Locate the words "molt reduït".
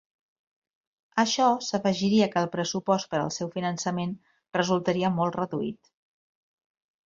5.23-5.97